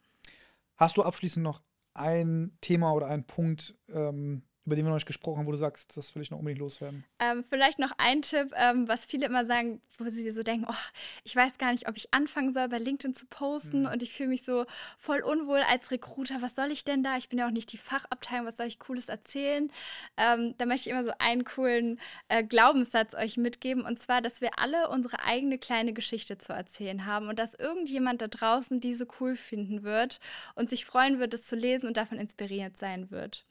[0.77, 1.62] Hast du abschließend noch
[1.94, 5.59] ein Thema oder einen Punkt, ähm, über den wir noch nicht gesprochen haben, wo du
[5.59, 7.05] sagst, das will ich noch unbedingt loswerden?
[7.18, 10.74] Ähm, vielleicht noch ein Tipp, ähm, was viele immer sagen, wo sie so denken, oh,
[11.22, 14.31] ich weiß gar nicht, ob ich anfangen soll, bei LinkedIn zu posten und ich fühle
[14.31, 14.64] mich so
[14.98, 16.40] voll unwohl als Recruiter.
[16.40, 17.16] Was soll ich denn da?
[17.16, 19.70] Ich bin ja auch nicht die Fachabteilung, was soll ich Cooles erzählen?
[20.16, 24.40] Ähm, da möchte ich immer so einen coolen äh, Glaubenssatz euch mitgeben und zwar, dass
[24.40, 29.07] wir alle unsere eigene kleine Geschichte zu erzählen haben und dass irgendjemand da draußen diese
[29.20, 30.20] cool finden wird
[30.55, 33.44] und sich freuen wird, das zu lesen und davon inspiriert sein wird.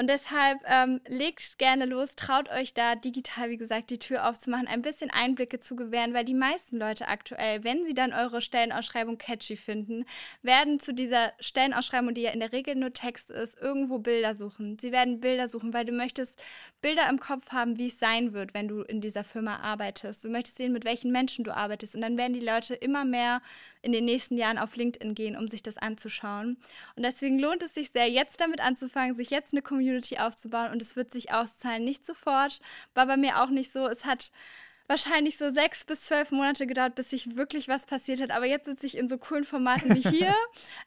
[0.00, 4.66] Und deshalb ähm, legt gerne los, traut euch da digital, wie gesagt, die Tür aufzumachen,
[4.66, 9.18] ein bisschen Einblicke zu gewähren, weil die meisten Leute aktuell, wenn sie dann eure Stellenausschreibung
[9.18, 10.06] catchy finden,
[10.40, 14.78] werden zu dieser Stellenausschreibung, die ja in der Regel nur Text ist, irgendwo Bilder suchen.
[14.78, 16.40] Sie werden Bilder suchen, weil du möchtest
[16.80, 20.24] Bilder im Kopf haben, wie es sein wird, wenn du in dieser Firma arbeitest.
[20.24, 21.94] Du möchtest sehen, mit welchen Menschen du arbeitest.
[21.94, 23.42] Und dann werden die Leute immer mehr
[23.82, 26.56] in den nächsten Jahren auf LinkedIn gehen, um sich das anzuschauen.
[26.96, 29.89] Und deswegen lohnt es sich sehr, jetzt damit anzufangen, sich jetzt eine Community
[30.20, 30.72] aufzubauen.
[30.72, 31.84] Und es wird sich auszahlen.
[31.84, 32.60] Nicht sofort,
[32.94, 33.86] war bei mir auch nicht so.
[33.86, 34.30] Es hat
[34.90, 38.32] wahrscheinlich so sechs bis zwölf Monate gedauert, bis sich wirklich was passiert hat.
[38.32, 40.34] Aber jetzt sitze ich in so coolen Formaten wie hier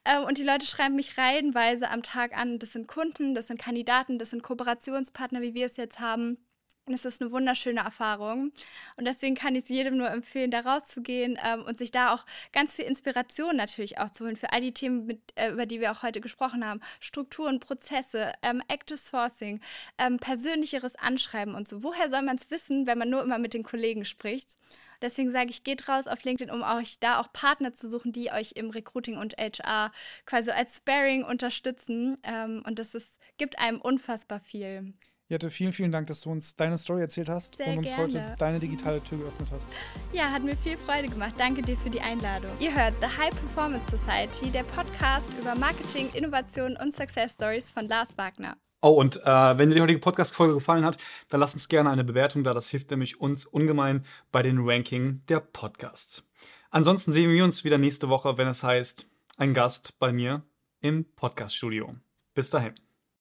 [0.04, 2.60] äh, und die Leute schreiben mich reihenweise am Tag an.
[2.60, 6.38] Das sind Kunden, das sind Kandidaten, das sind Kooperationspartner, wie wir es jetzt haben.
[6.86, 8.52] Und es ist eine wunderschöne Erfahrung.
[8.98, 12.26] Und deswegen kann ich es jedem nur empfehlen, da rauszugehen ähm, und sich da auch
[12.52, 15.80] ganz viel Inspiration natürlich auch zu holen für all die Themen, mit, äh, über die
[15.80, 16.82] wir auch heute gesprochen haben.
[17.00, 19.62] Strukturen, Prozesse, ähm, Active Sourcing,
[19.98, 21.84] ähm, persönlicheres Anschreiben und so.
[21.84, 24.58] Woher soll man es wissen, wenn man nur immer mit den Kollegen spricht?
[25.02, 28.32] Deswegen sage ich, geht raus auf LinkedIn, um euch da auch Partner zu suchen, die
[28.32, 29.92] euch im Recruiting und HR
[30.26, 32.18] quasi als Sparing unterstützen.
[32.24, 34.94] Ähm, und das ist, gibt einem unfassbar viel.
[35.28, 38.04] Jette, vielen, vielen Dank, dass du uns deine Story erzählt hast Sehr und uns gerne.
[38.04, 39.74] heute deine digitale Tür geöffnet hast.
[40.14, 41.34] Ja, hat mir viel Freude gemacht.
[41.38, 42.52] Danke dir für die Einladung.
[42.60, 47.88] Ihr hört The High Performance Society, der Podcast über Marketing, Innovation und Success Stories von
[47.88, 48.58] Lars Wagner.
[48.82, 50.98] Oh, und äh, wenn dir die heutige Podcast-Folge gefallen hat,
[51.30, 52.54] dann lass uns gerne eine Bewertung da.
[52.54, 56.24] Das hilft nämlich uns ungemein bei den Ranking der Podcasts.
[56.70, 59.08] Ansonsten sehen wir uns wieder nächste Woche, wenn es heißt,
[59.38, 60.44] ein Gast bei mir
[60.82, 61.96] im Podcast-Studio.
[62.34, 62.76] Bis dahin.